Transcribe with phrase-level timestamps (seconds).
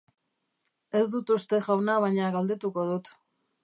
[1.01, 3.19] Ez dut uste, jauna, baina galdetuko dut.